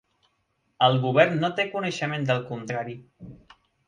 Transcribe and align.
El 0.85 0.95
govern 1.03 1.37
no 1.43 1.49
té 1.59 1.65
coneixement 1.73 2.25
del 2.31 2.41
contrari. 2.47 2.97